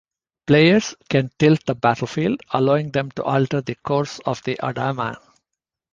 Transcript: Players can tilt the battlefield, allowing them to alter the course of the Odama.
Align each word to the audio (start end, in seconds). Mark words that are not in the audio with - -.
Players 0.47 0.95
can 1.11 1.29
tilt 1.37 1.63
the 1.67 1.75
battlefield, 1.75 2.41
allowing 2.49 2.89
them 2.89 3.11
to 3.11 3.23
alter 3.23 3.61
the 3.61 3.75
course 3.75 4.17
of 4.25 4.41
the 4.45 4.55
Odama. 4.55 5.17